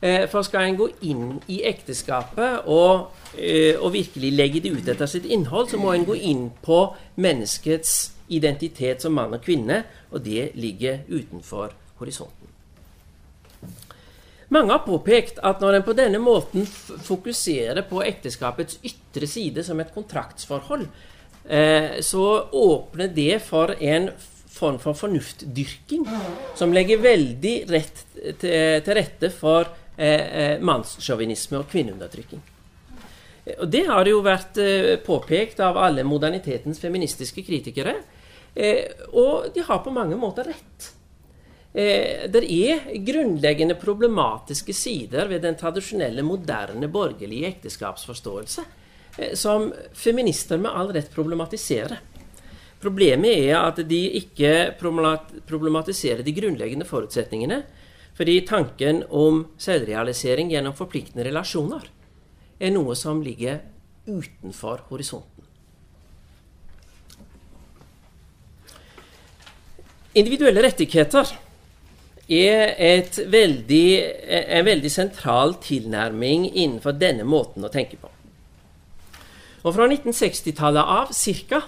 [0.00, 4.88] Eh, for skal en gå inn i ekteskapet og, eh, og, virkelig legge det ut
[4.88, 9.84] etter sitt innhold, så må en gå inn på menneskets identitet som mann og kvinne,
[10.10, 12.47] og det ligger utenfor horisonten.
[14.48, 19.80] Mange har påpekt at når en på denne måten fokuserer på ekteskapets ytre side som
[19.82, 20.86] et kontraktsforhold,
[21.44, 24.08] eh, så åpner det for en
[24.58, 26.06] form for fornuftdyrking
[26.58, 28.04] som legger veldig rett
[28.40, 32.42] til, rette for eh, eh mannssjåvinisme og kvinneundertrykking.
[33.58, 37.94] Og Det har jo vært eh, påpekt av alle modernitetens feministiske kritikere,
[38.54, 40.94] eh, og de har på mange måter rett.
[41.78, 48.64] Eh, det er grunnleggende problematiske sider ved den tradisjonelle, moderne, borgerlige ekteskapsforståelse
[49.18, 52.00] eh, som feminister med all rett problematiserer.
[52.82, 57.62] Problemet er at de ikke problematiserer de grunnleggende forutsetningene,
[58.18, 61.86] fordi tanken om selvrealisering gjennom forpliktende relasjoner
[62.58, 63.60] er noe som ligger
[64.06, 65.44] utenfor horisonten.
[70.18, 71.38] Individuelle rettigheter
[72.28, 73.86] er veldig,
[74.28, 78.10] en veldig sentral tilnærming innenfor denne måten å tenke på.
[79.64, 81.10] Og fra 1960-tallet av
[81.48, 81.62] ca.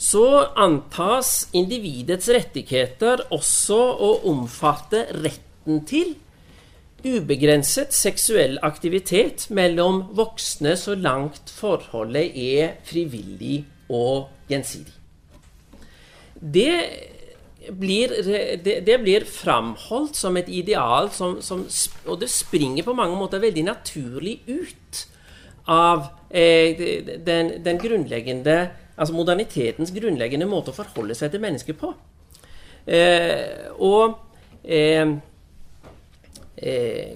[0.00, 6.14] så antas individets rettigheter også å omfatte retten til
[7.04, 14.92] ubegrenset seksuell aktivitet mellom voksne så langt forholdet er frivillig og gjensidig.
[16.40, 16.74] Det
[17.68, 18.12] blir,
[18.64, 21.66] det, det blir framholdt som et ideal, som, som,
[22.06, 25.02] og det springer på mange måter veldig naturlig ut
[25.70, 26.78] av eh,
[27.26, 28.60] den, den, grunnleggende
[29.00, 31.88] Altså modernitetens grunnleggende måte å forholde seg til mennesker på.
[32.84, 34.18] Eh, og
[34.60, 35.14] eh,
[36.60, 37.14] eh,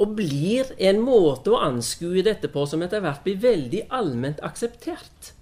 [0.00, 5.32] og blir en måte å anskue dette på som etter hvert blir veldig allment akseptert.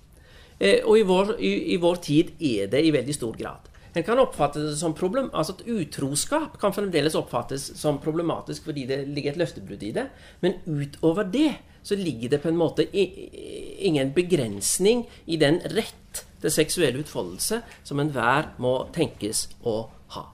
[0.58, 3.67] Eh, og i vår, i, i vår, tid er det i veldig stor grad.
[3.98, 9.00] En kan oppfattes som problem, altså at Utroskap kan fremdeles oppfattes som problematisk fordi det
[9.10, 10.04] ligger et løftebrudd i det.
[10.44, 11.50] Men utover det
[11.82, 17.98] så ligger det på en måte ingen begrensning i den rett til seksuell utfoldelse som
[17.98, 19.80] enhver må tenkes å
[20.14, 20.24] ha.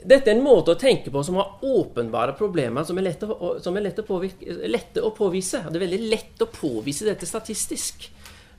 [0.00, 3.56] Dette er en måte å tenke på som har åpenbare problemer som er lette å,
[3.60, 5.60] som er lett å, påvirke, lett å påvise.
[5.68, 8.08] Det er veldig lett å påvise dette statistisk.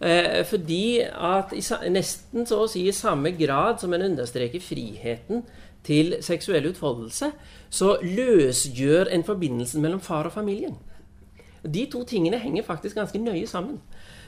[0.02, 5.46] Eh, fordi at i, nesten så å si i samme grad som en understreker friheten
[5.86, 7.32] til seksuell utfoldelse,
[7.70, 10.76] så løsgjør en forbindelsen mellom far og familien.
[11.66, 13.80] De to tingene henger faktisk ganske nøye sammen.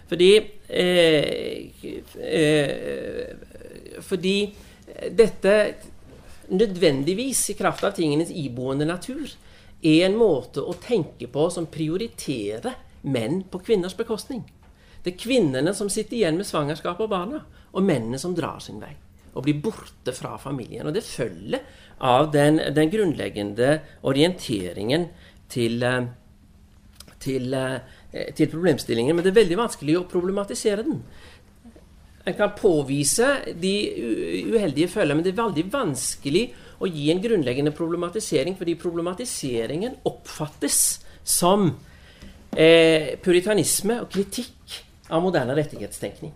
[0.07, 0.31] Fordi
[0.69, 1.67] eh,
[2.15, 3.35] eh,
[4.01, 4.37] Fordi
[5.11, 5.53] dette
[6.47, 9.27] nødvendigvis, i kraft av tingenes iboende natur,
[9.83, 14.45] er en måte å tenke på som prioriterer menn på kvinners bekostning.
[15.03, 18.81] Det er kvinnene som sitter igjen med svangerskapet og barna, og mennene som drar sin
[18.81, 18.95] vei
[19.37, 20.87] og blir borte fra familien.
[20.89, 21.61] Og det følger
[22.01, 23.77] av den, den grunnleggende
[24.09, 25.07] orienteringen
[25.51, 26.07] til, eh,
[27.21, 29.15] til, eh, til problemstillingen.
[29.15, 31.03] Men det er veldig vanskelig å problematisere den.
[32.27, 33.75] En kan påvise de
[34.49, 36.43] uheldige følgene, men det er veldig vanskelig
[36.81, 41.69] å gi en grunnleggende problematisering, fordi problematiseringen oppfattes som
[42.51, 44.56] eh, puritanisme og kritikk
[45.09, 46.33] av moderne rettighetstenkning.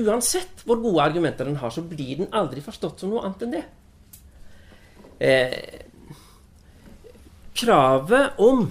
[0.00, 3.54] Uansett hvor gode argumenter den har, så blir den aldri forstått som noe annet enn
[3.56, 3.64] det.
[5.20, 5.80] Eh,
[7.60, 8.68] kravet om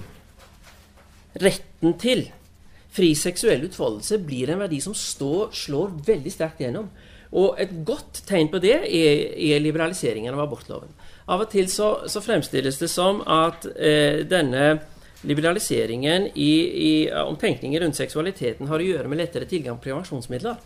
[1.40, 2.24] retten til
[2.90, 6.88] fri seksuell utfoldelse blir en verdi som står, slår veldig sterkt gjennom.
[7.30, 10.90] Og et godt tegn på det er, er liberaliseringen av abortloven.
[11.30, 14.80] Av og til så, så fremstilles det som at eh, denne
[15.22, 16.52] liberaliseringen i,
[16.88, 20.60] i, om tenkningen rundt seksualiteten har å gjøre med lettere tilgang på prevensjonsmidler.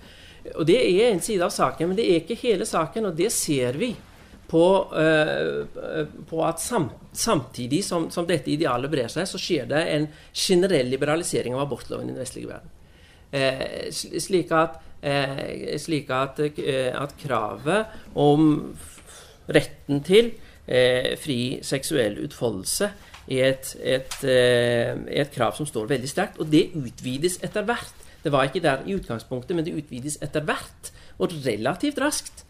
[0.55, 3.09] Og Det er en side av saken, men det er ikke hele saken.
[3.11, 3.95] Og det ser vi
[4.51, 9.83] på, uh, på at sam, samtidig som, som, dette idealet brer seg, så skjer det
[9.97, 12.71] en generell liberalisering av abortloven i den vestlige verden.
[13.35, 13.89] Uh,
[14.23, 15.47] slik at, uh,
[15.83, 18.51] slik at, at, kravet om
[19.51, 20.35] retten til
[21.21, 22.87] fri seksuell utfoldelse
[23.29, 28.03] er et, et, et, krav som står veldig sterkt, og det utvides etter hvert.
[28.25, 32.45] Det var ikke der i utgangspunktet, men det utvides etter hvert, og relativt raskt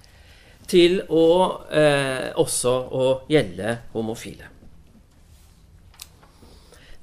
[0.70, 1.26] til å
[1.68, 4.48] eh, også å gjelde homofile.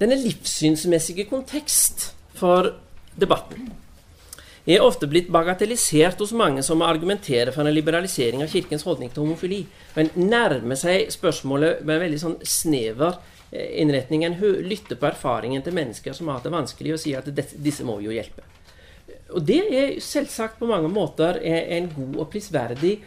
[0.01, 2.71] Denne livssynsmessige kontekst for
[3.13, 3.69] debatten
[4.65, 9.25] er ofte blitt bagatellisert hos mange som argumenterer for en liberalisering av Kirkens holdning til
[9.25, 9.61] homofili,
[9.95, 13.17] men nærmer seg spørsmålet med en veldig sånn snever
[13.51, 14.25] eh, innretning.
[14.65, 17.99] Lytter på erfaringen til mennesker som har hatt det vanskelig, og sier at disse må
[17.99, 18.47] vi jo hjelpe.
[19.31, 22.97] Og det er selvsagt på mange måter en god og prisverdig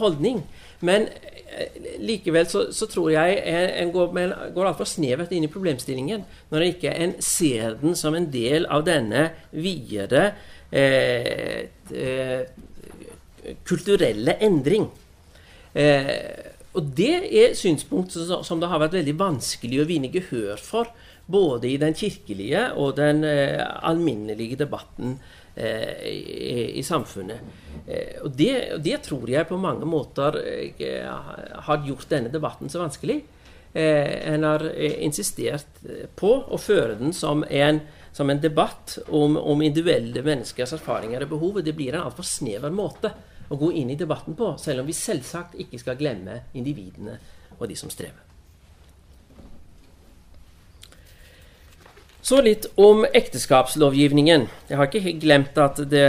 [0.00, 0.42] holdning.
[0.80, 3.38] Men eh, likevel så, så tror jeg
[3.82, 4.14] en går,
[4.54, 8.66] går altfor snevert inn i problemstillingen når en ikke en ser den som en del
[8.70, 10.32] av denne videre
[10.70, 12.42] eh, eh,
[13.64, 14.88] kulturelle endring.
[15.72, 16.14] Eh,
[16.78, 20.92] og det er synspunkt som det har vært veldig vanskelig å vinne gehør for
[21.28, 25.16] både i den kirkelige og den eh, alminnelige debatten
[25.56, 27.42] eh, i, i, samfunnet.
[27.84, 31.04] Eh, og det, det, tror jeg på mange måter eh,
[31.68, 33.18] har gjort denne debatten så vanskelig.
[33.74, 35.82] Eh, en har eh, insistert
[36.16, 37.82] på å føre den som en,
[38.16, 41.60] som en debatt om, om, individuelle menneskers erfaringer og behov.
[41.60, 43.12] Det blir en altfor snever måte
[43.48, 47.18] å gå inn i debatten på, selv om vi selvsagt ikke skal glemme individene
[47.58, 48.28] og de som strever.
[52.28, 54.42] Så litt om ekteskapslovgivningen.
[54.68, 56.08] Jeg har ikke glemt at det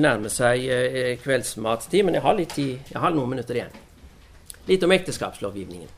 [0.00, 3.74] nærmer seg kveldsmatstid, kveldsmattid, men jeg har, litt tid, jeg har noen minutter igjen.
[4.70, 5.90] Litt om ekteskapslovgivningen.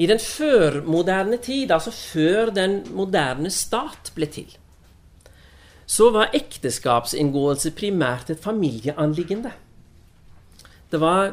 [0.00, 4.50] I den førmoderne tid, altså før den moderne stat ble til,
[5.90, 9.50] så var ekteskapsinngåelse primært et familieanliggende.
[10.90, 11.32] Det var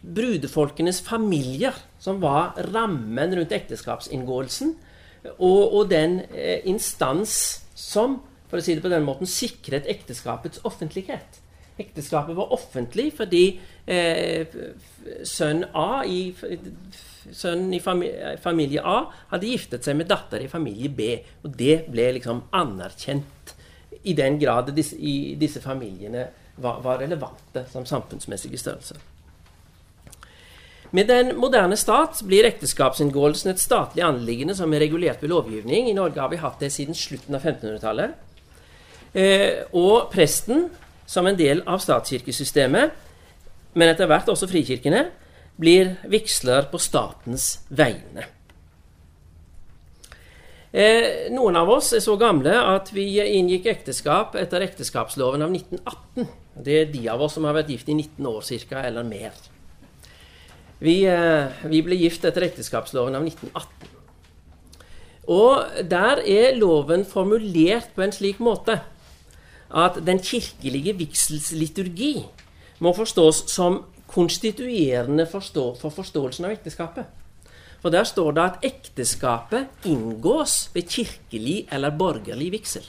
[0.00, 4.74] brudefolkenes familier som var rammen rundt ekteskapsinngåelsen,
[5.36, 10.62] og, og den eh, instans som for å si det på den måten, sikret ekteskapets
[10.68, 11.40] offentlighet.
[11.76, 14.46] Ekteskapet var offentlig fordi eh,
[15.26, 16.30] sønn A i,
[17.36, 21.10] sønnen i familie, familie, A hadde giftet seg med datter i familie B.
[21.44, 23.35] Og det ble liksom anerkjent
[24.06, 26.28] i den grad disse, i disse familiene
[26.62, 29.02] var, var relevante som samfunnsmessige størrelser.
[30.94, 35.90] Med den moderne stat blir ekteskapsinngåelsen et statlig anliggende som er regulert ved lovgivning.
[35.90, 38.14] I Norge har vi hatt det siden slutten av 1500-tallet.
[39.16, 40.68] Eh, og presten,
[41.06, 42.94] som en del av statskirkesystemet,
[43.74, 45.08] men etter hvert også frikirkene,
[45.58, 48.28] blir vigsler på statens vegne.
[50.76, 56.26] Eh, noen av oss er så gamle at vi inngikk ekteskap etter ekteskapsloven av 1918.
[56.66, 58.82] Det er de av oss som har vært gift i 19 år ca.
[58.84, 59.32] eller mer.
[60.78, 63.88] Vi, eh, vi, ble gift etter ekteskapsloven av 1918.
[65.32, 68.82] Og der er loven formulert på en slik måte
[69.72, 72.26] at den kirkelige vigselsliturgi
[72.80, 77.06] må forstås som konstituerende forstå for forståelsen av ekteskapet.
[77.86, 82.88] For der står det at ekteskapet inngås ved kirkelig eller borgerlig vigsel.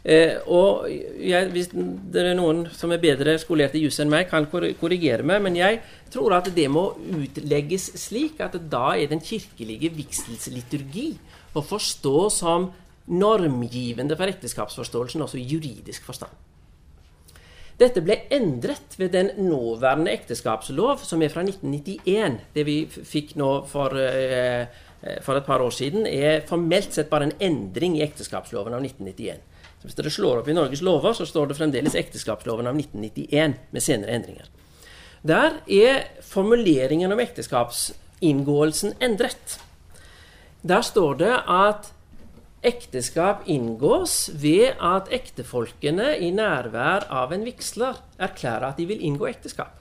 [0.00, 4.30] Eh, og jeg, Hvis det er noen som er bedre skolert i juss enn meg,
[4.30, 6.86] kan korrigere meg, men jeg tror at det må
[7.18, 11.10] utlegges slik at da er den kirkelige vigselsliturgi
[11.52, 12.70] å forstå som
[13.12, 16.32] normgivende for ekteskapsforståelsen, også i juridisk forstand.
[17.76, 22.38] Dette ble endret ved den nåværende ekteskapslov, som er fra 1991.
[22.54, 24.66] Det vi fikk nå for, eh,
[25.22, 29.40] for et par år siden, er formelt sett bare en endring i ekteskapsloven av 1991.
[29.80, 33.54] Så Hvis dere slår opp i Norges lover, så står det fremdeles ekteskapsloven av 1991
[33.72, 34.46] med senere endringer.
[35.26, 39.58] Der er formuleringen om ekteskapsinngåelsen endret.
[40.66, 41.92] Der står det at
[42.66, 49.28] ekteskap inngås ved at ektefolkene i nærvær av en vigsler erklærer at de vil inngå
[49.30, 49.78] ekteskap.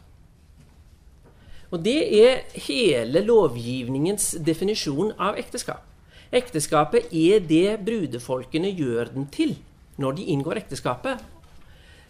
[1.73, 5.83] Og Det er hele lovgivningens definisjon av ekteskap.
[6.31, 9.55] Ekteskapet er det brudefolkene gjør den til
[9.97, 11.23] når de inngår ekteskapet.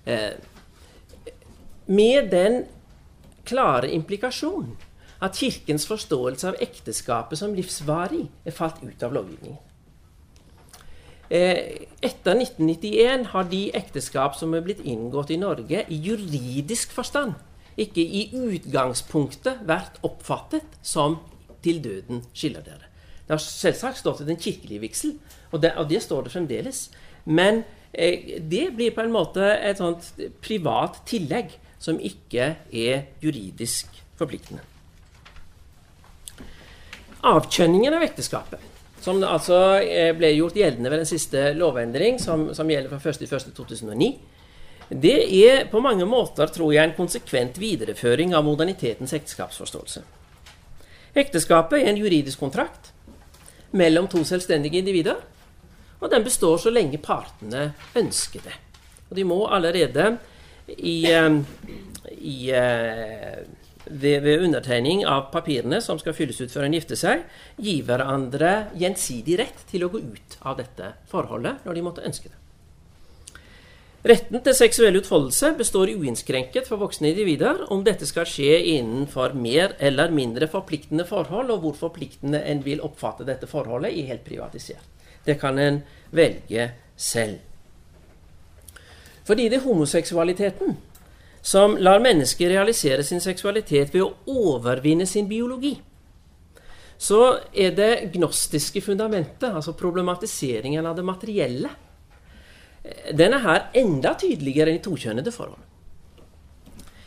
[0.05, 0.33] Eh,
[1.85, 2.63] med den
[3.45, 4.75] klare implikasjon
[5.21, 9.61] at Kirkens forståelse av ekteskapet som livsvarig er falt ut av lovgivningen.
[11.36, 17.34] Eh, etter 1991 har de ekteskap som er blitt inngått i Norge, i juridisk forstand,
[17.82, 21.17] ikke i utgangspunktet vært oppfattet som
[21.65, 22.91] til døden skiller dere.
[23.26, 25.15] Det har selvsagt stått i den kirkelige vigsel,
[25.52, 26.86] og det, og det står det fremdeles.
[27.26, 30.13] Men eh, det blir på en måte et sånt
[30.45, 34.62] privat tillegg som ikke er juridisk forpliktende.
[37.26, 38.62] Avkjønningen av ekteskapet,
[39.05, 44.09] som altså eh, ble gjort gjeldende ved den siste lovendring, som, som gjelder fra 1.1.2009,
[44.89, 45.15] det
[45.45, 50.03] er på mange måter, tror jeg, en konsekvent videreføring av modernitetens ekteskapsforståelse.
[51.15, 52.91] Ekteskapet er en juridisk kontrakt
[53.75, 55.23] mellom to selvstendige individer
[56.05, 58.55] og den består så lenge partene ønsker det.
[59.09, 60.17] Og de må allerede
[60.77, 61.39] i, eh,
[62.17, 63.41] i, eh,
[63.86, 67.26] ved, ved, undertegning av papirene som skal fylles ut før en gifter seg,
[67.62, 72.32] gi hverandre gjensidig rett til å gå ut av dette forholdet når de måtte ønske
[72.32, 72.41] det.
[74.06, 79.74] Retten til seksuell utfoldelse består uinnskrenket for voksne individer om dette skal skje innenfor mer
[79.82, 84.86] eller mindre forpliktende forhold, og hvor forpliktende en vil oppfatte dette forholdet, i helt privatisert.
[85.26, 85.82] Det kan en
[86.13, 87.41] velge selv.
[89.26, 90.78] Fordi det er homoseksualiteten
[91.45, 95.75] som lar mennesker realisere sin seksualitet ved å overvinne sin biologi.
[96.97, 97.19] Så
[97.53, 101.69] er det gnostiske fundamentet, altså problematiseringen av det materielle,
[103.13, 105.62] den er her enda tydeligere enn i tokjønnede forhold.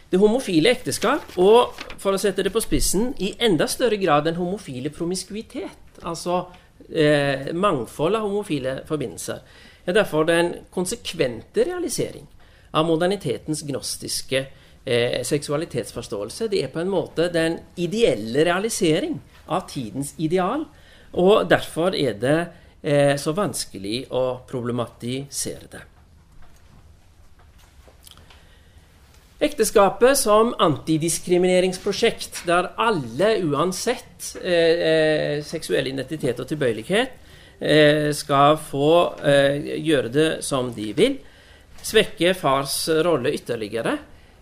[0.08, 4.38] Det homofile ekteskap, og for å sette det på spissen, i enda større grad den
[4.38, 6.44] homofile promiskuitet, altså
[6.86, 9.42] eh, mangfold av homofile forbindelser,
[9.82, 12.28] er derfor den konsekvente realisering
[12.70, 14.44] av modernitetens gnostiske
[14.84, 16.48] eh, seksualitetsforståelse.
[16.48, 20.66] Det er på en måte den ideelle realisering av tidens ideal,
[21.12, 22.38] og derfor er det
[22.82, 25.84] eh, så vanskelig å problematisere det.
[29.38, 37.12] Ekteskapet som antidiskrimineringsprosjekt, der alle, uansett eh, eh, seksuell identitet og tilbøyelighet,
[37.60, 38.90] eh, skal få
[39.22, 41.20] eh, gjøre det som de vil,
[41.88, 43.96] svekke fars rolle ytterligere,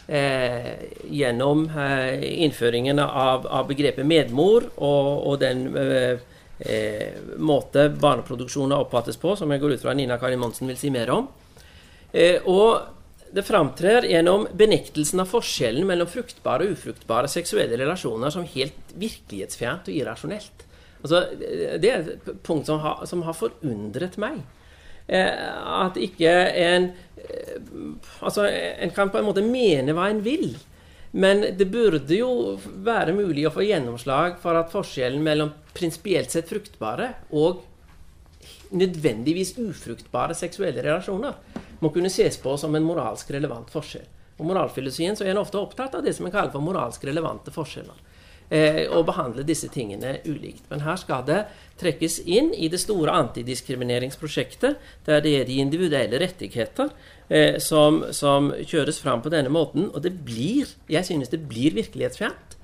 [0.07, 0.73] eh,
[1.11, 6.25] gjennom eh, innføringen av, av, begrepet medmor og, og den eh,
[6.59, 10.93] eh, måte barneproduksjonen oppfattes på, som jeg går ut fra Nina Karin Monsen vil si
[10.95, 11.31] mer om.
[12.13, 12.95] Eh, og
[13.37, 19.91] det framtrer gjennom benektelsen av forskjellen mellom fruktbare og ufruktbare seksuelle relasjoner som helt virkelighetsfjernt
[19.91, 20.63] og irrasjonelt.
[21.03, 24.39] Altså, det er et punkt som har, som har forundret meg.
[25.07, 27.59] Eh, at ikke en eh,
[28.21, 30.57] Altså, en kan på en måte mene hva en vil.
[31.17, 36.51] Men det burde jo være mulig å få gjennomslag for at forskjellen mellom prinsipielt sett
[36.51, 37.63] fruktbare og
[38.77, 41.39] nødvendigvis ufruktbare seksuelle relasjoner
[41.81, 44.05] må kunne ses på som en moralsk relevant forskjell.
[44.37, 47.55] Og moralfilosofien så er en ofte opptatt av det som en kaller for moralsk relevante
[47.55, 47.97] forskjeller.
[48.47, 50.69] Eh, og behandle disse tingene ulikt.
[50.71, 51.41] Men her skal det
[51.81, 54.77] trekkes inn i det store antidiskrimineringsprosjektet,
[55.09, 56.93] der det er de individuelle rettigheter
[57.27, 59.89] eh, som, som, kjøres fram på denne måten.
[59.91, 62.55] Og det blir, jeg synes det blir virkelighetsfjernt.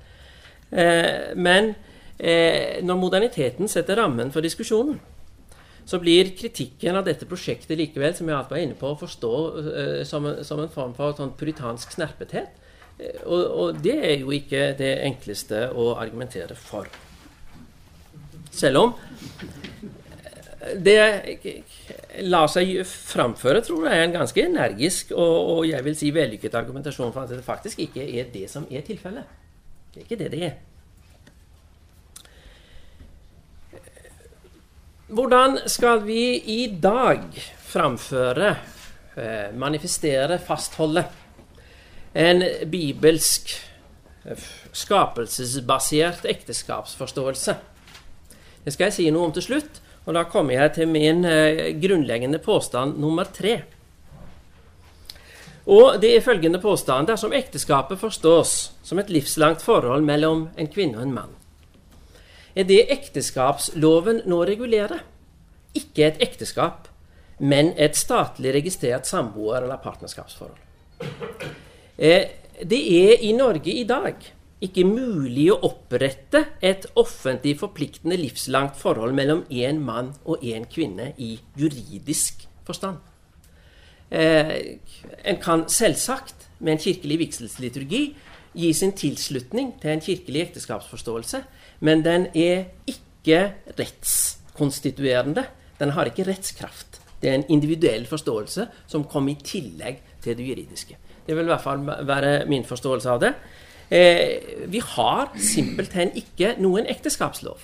[0.71, 1.73] Eh, men
[2.15, 5.01] eh, når moderniteten setter rammen for diskusjonen,
[5.83, 9.31] så blir kritikken av dette prosjektet likevel, som jeg alt var inne på, å forstå
[9.35, 12.55] uh, som, som, en form for sånn puritansk snerpethet.
[12.99, 16.89] Uh, og, og, det er jo ikke det enkleste å argumentere for.
[18.53, 18.95] Selv om
[20.79, 20.97] det
[22.23, 26.55] lar seg framføre, tror jeg, er en ganske energisk og, og jeg vil si vellykket
[26.55, 29.41] argumentasjon for at det faktisk ikke er det som er tilfellet.
[29.93, 30.53] Det er ikke det det er.
[35.13, 37.25] Hvordan skal vi i dag
[37.67, 38.55] framføre,
[39.19, 41.03] eh, manifestere, fastholde
[42.13, 43.55] en bibelsk,
[44.25, 47.55] eh, skapelsesbasert ekteskapsforståelse?
[48.63, 51.71] Det skal jeg si noe om til slutt, og da kommer jeg til min eh,
[51.79, 53.61] grunnleggende påstand nummer tre.
[55.65, 60.99] Og det er følgende påstand dersom ekteskapet forstås som et livslangt forhold mellom en kvinne
[60.99, 61.35] og en mann,
[62.55, 65.01] er det ekteskapsloven nå regulerer.
[65.73, 66.87] Ikke et ekteskap,
[67.39, 70.59] men et statlig registrert samboer- eller partnerskapsforhold.
[71.97, 72.25] Eh,
[72.63, 74.17] det er i Norge i dag
[74.63, 81.11] ikke mulig å opprette et offentlig forpliktende livslangt forhold mellom én mann og én kvinne
[81.19, 83.01] i juridisk forstand.
[84.09, 84.79] Eh,
[85.25, 88.03] en kan selvsagt med en kirkelig vigselsliturgi
[88.53, 91.43] gi sin tilslutning til en kirkelig ekteskapsforståelse,
[91.81, 95.45] men den er ikke rettskonstituerende.
[95.79, 97.01] Den har ikke rettskraft.
[97.19, 100.97] Det er en individuell forståelse som kommer i tillegg til det juridiske.
[101.27, 103.33] Det vil i hvert fall være min forståelse av det.
[103.93, 107.61] Eh, vi har simpelthen ikke noen ekteskapslov.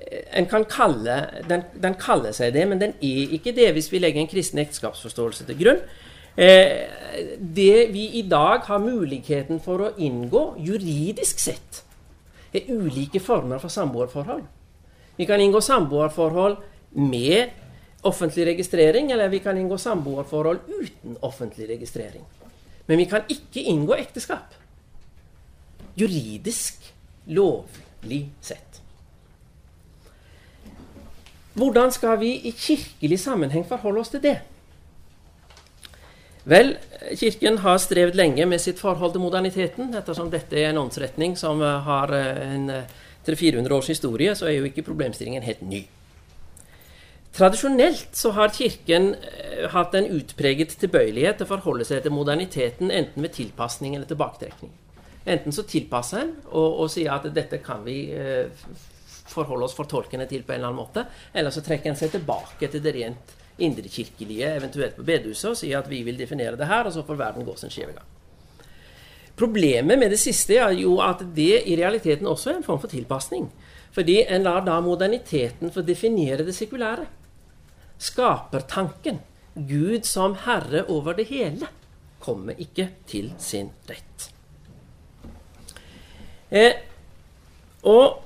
[0.00, 1.18] Eh, en kan kalle,
[1.48, 4.62] den, den, kaller seg det, men den er ikke det hvis vi legger en kristen
[4.62, 5.82] ekteskapsforståelse til grunn.
[6.36, 6.86] Eh,
[7.38, 11.82] det vi i dag har muligheten for å inngå juridisk sett,
[12.56, 14.44] er ulike former for samboerforhold.
[15.16, 16.56] Vi kan inngå samboerforhold
[16.96, 17.65] med
[18.02, 22.24] offentlig registrering, eller vi kan inngå samboerforhold uten offentlig registrering.
[22.86, 24.54] Men vi kan ikke inngå ekteskap.
[25.94, 26.92] Juridisk
[27.24, 28.82] lovlig sett.
[31.56, 34.36] Hvordan skal vi i kirkelig sammenheng forholde oss til det?
[36.46, 36.76] Vel,
[37.18, 39.88] Kirken har strevd lenge med sitt forhold til moderniteten.
[39.98, 42.68] Ettersom dette er en åndsretning som har en
[43.26, 45.80] 300-400 eh, års historie, så er jo ikke problemstillingen helt ny.
[47.36, 49.10] Tradisjonelt så har Kirken
[49.72, 54.70] hatt en utpreget tilbøyelighet til å forholde seg til moderniteten enten ved tilpasning eller tilbaketrekning.
[55.26, 58.48] Enten så tilpasser en og, og sier at dette kan vi eh,
[59.28, 62.70] forholde oss fortolkende til på en eller annen måte, eller så trekker en seg tilbake
[62.72, 66.88] til det rent indrekirkelige, eventuelt på bedehuset, og sier at vi vil definere det her,
[66.88, 68.64] og så får verden gå sin skjeve gang.
[69.36, 72.88] Problemet med det siste er jo at det i realiteten også er en form for
[72.88, 73.50] tilpasning.
[73.92, 77.04] Fordi en lar da moderniteten få definere det sekulære.
[77.98, 79.22] Skapertanken,
[79.54, 81.70] Gud som herre over det hele,
[82.20, 84.30] kommer ikke til sin rett.
[86.50, 86.76] Eh,
[87.86, 88.22] og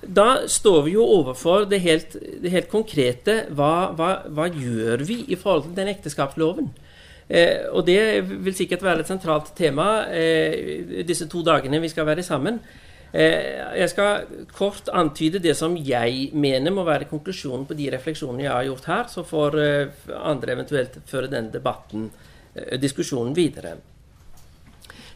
[0.00, 3.44] da står vi jo overfor det helt, det helt konkrete.
[3.52, 6.70] Hva, hva, hva, gjør vi i forhold til den ekteskapsloven?
[7.28, 12.08] Eh, og det vil sikkert være et sentralt tema eh, disse to dagene vi skal
[12.08, 12.58] være sammen.
[13.10, 18.44] Eh, jeg skal kort antyde det som jeg mener må være konklusjonen på de refleksjonene
[18.44, 19.08] jeg har gjort her.
[19.10, 22.10] Så får eh, andre eventuelt føre den debatten,
[22.54, 23.76] eh, diskusjonen videre.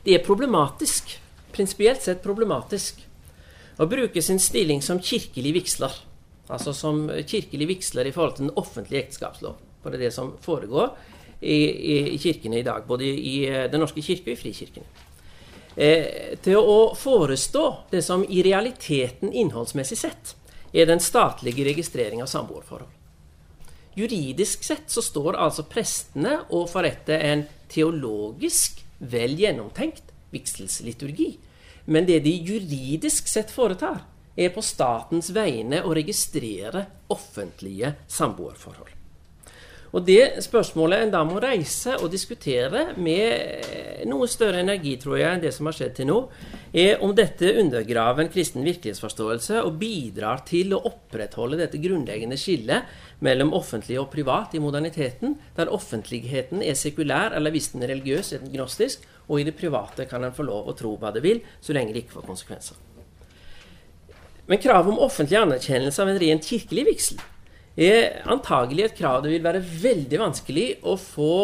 [0.05, 1.21] Det er problematisk.
[1.55, 2.99] Prinsipielt sett problematisk
[3.79, 5.95] å bruke sin stilling som kirkelig vigsler,
[6.51, 10.33] altså som kirkelig vigsler i forhold til den offentlige ekteskapslov, for det er det som
[10.43, 10.91] foregår
[11.41, 11.59] i,
[11.95, 12.87] i, kirkene i dag.
[12.91, 15.04] Både i Den norske kirke og i frikirkene.
[15.77, 20.35] Eh, til å forestå det som i realiteten innholdsmessig sett
[20.75, 22.91] er den statlige registrering av samboerforhold.
[23.95, 31.37] Juridisk sett så står altså prestene og forretter en teologisk vel gjennomtenkt vigselsliturgi.
[31.87, 34.03] Men det de juridisk sett foretar,
[34.35, 39.04] er på statens vegne å registrere offentlige samboerforhold.
[39.95, 45.31] Og det spørsmålet en da må reise og diskutere med noe større energi, tror jeg,
[45.31, 46.17] enn det som har skjedd til nå,
[46.75, 52.91] er om dette undergraver en kristen virkelighetsforståelse og bidrar til å opprettholde dette grunnleggende skillet
[53.23, 58.33] mellom offentlig og privat i moderniteten, der offentligheten er sekulær, eller hvis den er religiøs,
[58.35, 61.23] er den gnostisk, og i det private kan en få lov å tro hva det
[61.23, 62.83] vil, så lenge det ikke får konsekvenser.
[64.51, 67.23] Men kravet om offentlig anerkjennelse av en rent kirkelig vigsel
[67.77, 71.37] er antagelig et krav det vil være veldig vanskelig å få,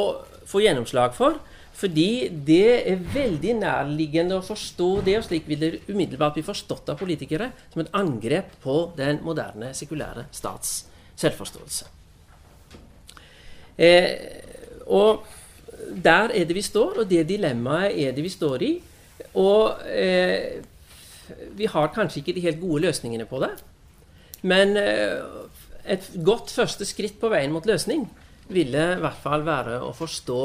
[0.47, 1.41] få, gjennomslag for.
[1.81, 6.93] Fordi det er veldig nærliggende å forstå det, og slik vil det umiddelbart bli forstått
[6.93, 10.83] av politikere, som et angrep på den moderne, sekulære stats
[11.21, 11.89] selvforståelse.
[13.81, 14.11] Eh,
[14.93, 15.25] og
[16.05, 18.73] der er det vi står, og det dilemmaet er det vi står i.
[19.41, 20.61] Og eh,
[21.57, 23.51] vi har kanskje ikke de helt gode løsningene på det.
[24.43, 25.17] Men eh,
[25.91, 28.07] et godt første skritt på veien mot løsning
[28.51, 30.41] ville i hvert fall være å forstå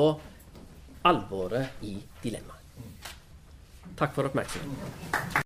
[1.05, 2.61] alvoret i dilemmaet.
[3.95, 5.44] Takk for oppmerksomheten.